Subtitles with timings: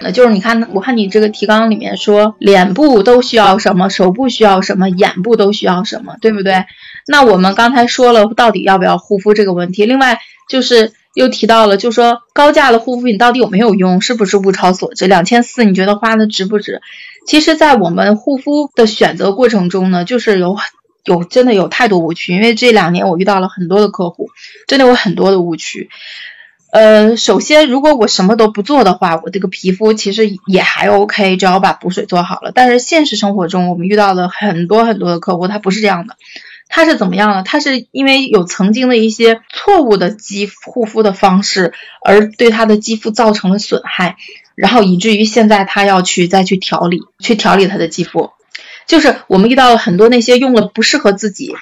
[0.00, 6.66] 呃，就是你看，我看你这个提纲里面说，脸部都需要什么，手部需要什么，眼部都需要什么，对不对？
[7.06, 9.86] 那我们刚才说了，到底要不要护肤这个问题。
[9.86, 15.06] 另外就是又提到了，就说高价的护肤品到底有没有用，是不是物超所值？
[15.06, 16.82] 两千四，你觉得花的值不值？
[17.26, 20.56] 其实，在我们护肤的选择过程中呢，就是有
[21.04, 24.30] 有真的有太多误区，因为这两年我遇到了很多的客户，
[24.66, 25.88] 真的有很多的误区。
[26.76, 32.52] 呃，首先，如果我什么都不做的话，我这个皮肤其实也还 OK，只要把补水做好了。
[32.54, 36.16] 但是现实生活中，我们遇到的很多很多的客户，他不是这样的，
[36.68, 37.42] 他是怎么样呢？
[37.42, 41.72] 他是因为有曾经的一些错误的肌护肤的方式，
[42.04, 44.18] 而对他的肌肤造成了损害，
[44.54, 48.32] 然后以至于现在他要去再去调理，去调理他的肌肤。
[48.86, 51.54] 就是我们遇到了很多那些用了不适合自己。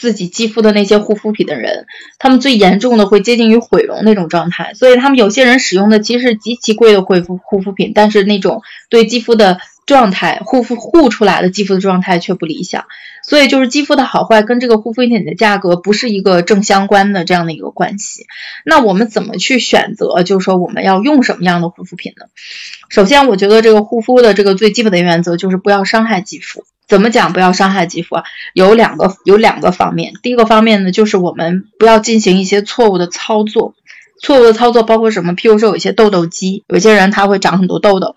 [0.00, 1.84] 自己肌肤的那些护肤品的人，
[2.18, 12.86] 他们最严重的会接近于毁容那种状态，所以他们有些人使用的其实是极其贵的护肤护肤品，但是那种对肌肤的状态护肤护出来的肌肤的状态却不理想，
[13.22, 18.24] 所以就是肌肤的好坏跟这个护肤品的价格不是一个正相关的这样的一个关系。
[18.64, 20.22] 那我们怎么去选择？
[20.22, 22.24] 就是说我们要用什么样的护肤品呢？
[22.88, 26.64] 首先，我觉得这个护肤的这个最基本的原则就是不要伤害肌肤。
[26.90, 28.24] 怎么讲不要伤害肌肤啊？
[28.52, 30.12] 有两个有两个方面。
[30.22, 33.74] 第一个方面呢，就是我们不要进行一些错误的操作。
[34.20, 35.32] 错误的操作包括什么？
[35.34, 38.16] 譬如说有一些痘痘肌，有些人他会长很多痘痘。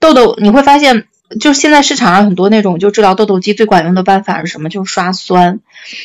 [0.00, 1.04] 痘痘你会发现，
[1.38, 4.70] 就现在市场上很多那种就治疗痘痘肌最管用的办法是什么？
[4.70, 5.60] 就是刷酸，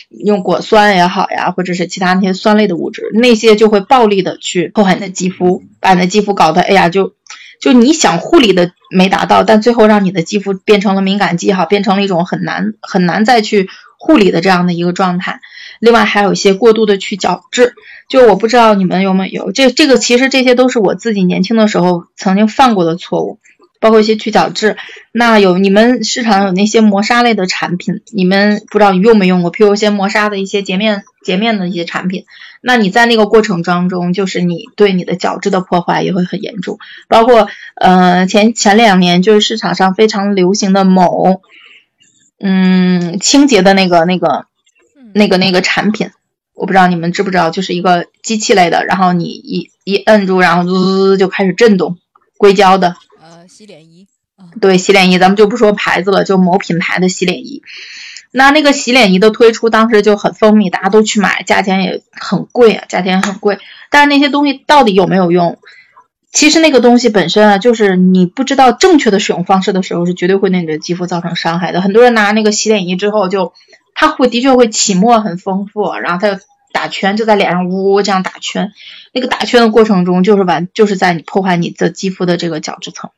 [0.09, 7.13] 用果酸也好呀，或者是其他那些酸类的物质，那些就会暴力的去破坏你的肌肤，把你的肌肤搞得哎呀就。
[7.61, 15.39] 就你想护理的没达到，但最后让你的肌肤变成了敏感肌，哈，变成了一种很难很难再去护理的这样的一个状态。
[15.79, 17.73] 另外还有一些过度的去角质，
[18.09, 23.39] 就我不知道你们有没有这这个，其实这些都是我自己年轻的时候曾经犯过的错误，
[23.81, 24.77] 包括一些去角质。
[25.11, 29.51] 那有你们市场有那些磨砂类的产品，你们不知道用没用过？
[29.51, 32.23] 譬如一些磨砂的一些洁面洁面的一些产品。
[32.63, 36.77] 那你在那个过程当中，就是你对你的角质的破坏也会很严重，
[37.09, 41.41] 包括呃前前两年就是市场上非常流行的某
[42.39, 44.45] 嗯清洁的那个那个
[45.13, 46.11] 那个那个产品，
[46.53, 51.97] 我不知道你们知不知道，就是一个机器类的，然后你一一摁住，然后滋就开始震动，
[52.37, 52.95] 硅胶的呃
[53.51, 54.07] 洗脸仪，
[54.61, 57.61] 对洗脸仪，咱们就不说牌子了，就某品牌的洗脸仪。
[58.31, 63.59] 那那个洗脸仪的推出，当时就很风靡，大家都去买，价钱也很贵啊，价钱很贵。
[63.89, 65.59] 但是那些东西到底有没有用？
[66.31, 71.81] 其实那个东西本身啊，就是你不知道正确的使用方式的时候，是绝对会对你的肌肤造成伤害的。
[71.81, 73.51] 很多人拿那个洗脸仪之后，就
[73.93, 76.39] 它会的确会起沫很丰富，然后它
[76.71, 78.71] 打圈就在脸上呜呜这样打圈。
[79.13, 83.09] 那个打圈的过程中，就是完就是在你破坏你的肌肤的这个角质层，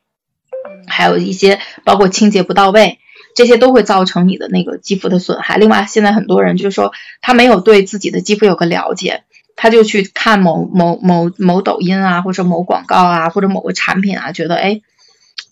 [0.86, 2.98] 还有一些包括清洁不到位。
[3.36, 5.56] 这些都会造成你的那个肌肤的损害。
[5.56, 9.24] 另外，现在很多人就是说，他没有对自己的肌肤有个了解，
[9.56, 14.82] 他就去看某某某某抖音啊，或者某广告啊，或者某个产品啊，觉得哎，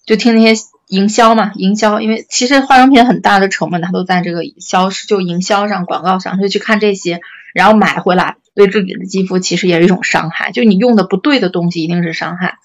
[0.06, 2.00] 就听那些营销嘛，营销。
[2.00, 7.20] 因为其实化妆品很大的成本，它都在这个销就营销上、广告上，就去看这些，
[7.52, 10.52] 然后买回来，对自己的肌肤其实也是一种伤害。
[10.52, 12.58] 就你用的不对的东西，一定是伤害。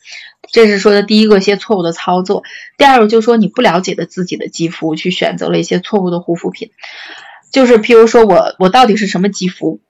[0.58, 2.42] 这是说的第一个些错误的操作，
[2.80, 6.72] 第二个就是说你不了解的自己的肌肤，去选择了一些错误的护肤品，
[7.52, 9.82] 就是譬如说我我到底是什么肌肤，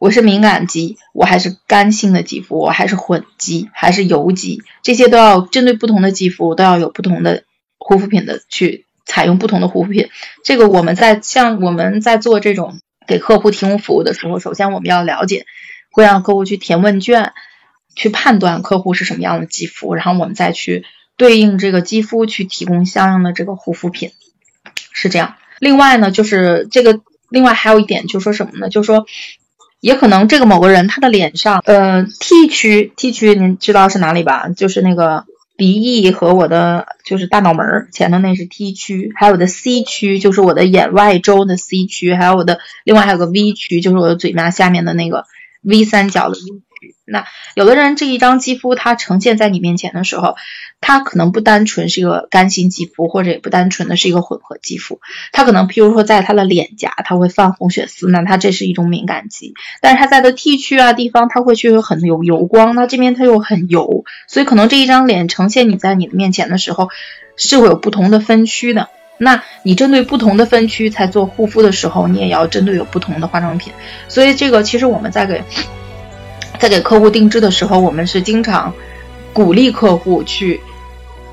[0.00, 7.44] 我是敏感肌，我还是干性的肌肤，我还是混肌，还是油肌，这些都要针对不同的肌肤都要有不同的
[7.78, 10.08] 护肤品的去采用不同的护肤品。
[10.42, 15.46] 这个我们在像我们在做这种给客户提供服务的时候，首先我们要了解，
[15.92, 17.34] 会让客户去填问卷。
[17.98, 20.84] 去判断客户是什么样的肌肤，然后我们再去
[21.16, 24.12] 对应这个肌肤去提供相应的这个护肤品，
[24.92, 25.34] 是这样。
[25.58, 28.68] 另外呢，就是这个，另外还有一点就是说什么呢？
[28.68, 29.04] 就是说，
[29.80, 34.48] 也可能这个某个人他的脸上，呃，T 区，T 区您知道是哪里吧？
[34.48, 35.24] 就是那个
[35.56, 45.24] 鼻翼和我的就是大脑门前头那是 T 区，还有我的 C 区就是我的眼外周的 C 区，还有我的另外还有个 V 区，就是我的嘴巴下面的那个
[45.62, 46.36] V 三角的。
[47.10, 47.24] 那
[47.54, 50.36] 有的人这一张肌肤它呈现在你面前的时候，
[50.80, 55.00] 它可能不单纯是一个干性肌肤，或者也不单纯的是一个混合肌肤，
[55.32, 66.88] 它可能譬如说在它的脸颊，它会泛红血丝，那它这是一种敏感肌；但是它在的 T 区啊地方，它会去很有油光，那这边它又很油，所以可能这一张脸呈现你在你的面前的时候，
[67.36, 68.88] 是会有不同的分区的。
[69.20, 73.72] 那你针对不同的分区才做护肤的时候，你也要针对有不同的化妆品。
[74.06, 75.42] 所以这个其实我们在给
[76.58, 78.74] 在给客户定制的时候，我们是经常
[79.32, 80.60] 鼓励客户去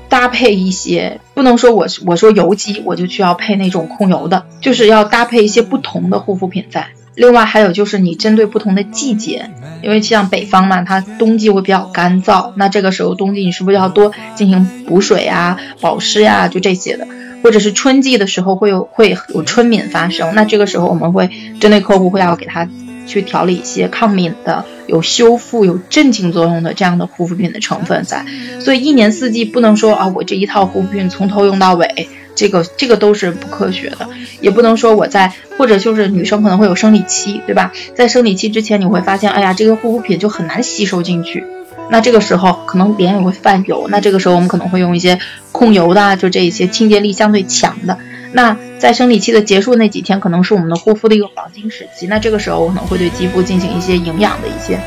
[0.08, 6.88] 搭配一些，不能说我我说油肌我就需要配那种控油的，就是要搭配一些不同的护肤品在。
[7.14, 9.50] 另外还有就是你针对不同的季节，
[9.82, 17.08] 因为像北方嘛，它冬季会比较干燥，那这个时候冬季你是不是要多进行补水啊、保湿呀，就这些的。
[17.42, 22.68] 或者是春季的时候会有会有春敏发生，那这个时候我们会针对客户会要给他
[23.06, 28.24] 去调理一些抗敏的、有修复、有镇静作用的这样的护肤品的成分在。
[28.60, 34.08] 所以一年四季不能说啊，我这一套护肤品从头用到尾，这个这个都是不科学的。
[34.40, 37.72] 也不能说我在或者就是女生可能会有生理期，对吧？
[37.94, 41.44] 在生理期之前你会发现，哎呀，这个护肤品就很难吸收进去。
[41.88, 45.18] 那这个时候可能脸也会泛油，那这个时候我们可能会用一些
[45.52, 47.96] 控油的，就这一些清洁力相对强的。
[48.36, 52.06] 那在生理期的结束那几天，可能是我们的护肤的一个黄金时期。
[52.06, 54.78] 那这个时候我可能会对肌肤进行一些营养的一些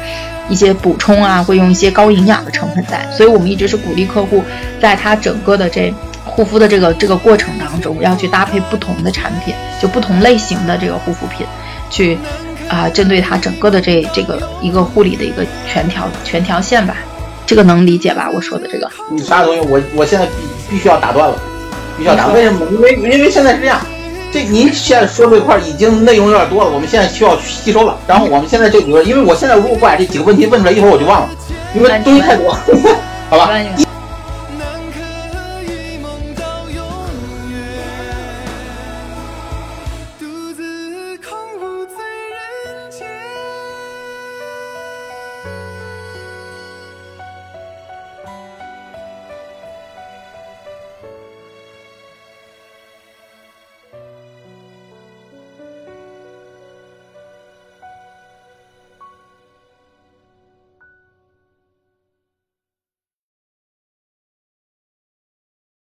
[0.50, 3.10] 一些补充啊，会用一些高营养的成分在。
[3.12, 4.44] 所以我们一直是鼓励客户，
[4.80, 5.92] 在他整个的这
[6.24, 9.52] 护肤的这个这个过程当中，要去搭配不同的产品，
[9.82, 11.44] 就不同类型的这个护肤品，
[11.90, 12.18] 去。
[12.70, 16.98] 啊，针对它整个的这这个一个护理的一个全条全条线吧，
[17.44, 18.30] 这个能理解吧？
[18.32, 19.62] 我说的这个，你啥东西？
[19.68, 20.34] 我我现在必
[20.70, 21.36] 必须要打断了，
[22.00, 22.28] 必须要打。
[22.28, 22.66] 为什么？
[22.72, 23.80] 因为因为现在是这样，
[24.32, 27.98] 这您现在说这块已经内容有点多了，我们现在需要吸收了。
[28.08, 31.30] 然后我们现在这几个，因为我现在如果不把这几个问题问出来，一会儿我就忘了，
[31.76, 32.58] 因为东西太多，
[33.30, 33.52] 好吧？